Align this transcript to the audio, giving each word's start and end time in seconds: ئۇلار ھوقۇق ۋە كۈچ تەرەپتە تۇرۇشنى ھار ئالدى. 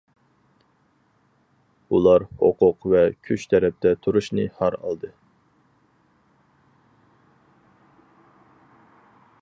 ئۇلار 1.95 2.25
ھوقۇق 2.39 2.87
ۋە 2.93 3.03
كۈچ 3.29 3.45
تەرەپتە 3.53 3.91
تۇرۇشنى 4.07 4.47
ھار 4.61 4.79
ئالدى. 4.79 5.11